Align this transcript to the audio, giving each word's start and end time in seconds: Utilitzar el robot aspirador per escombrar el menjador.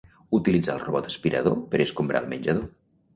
Utilitzar 0.37 0.77
el 0.79 0.79
robot 0.85 1.09
aspirador 1.09 1.59
per 1.75 1.81
escombrar 1.85 2.23
el 2.25 2.33
menjador. 2.33 2.65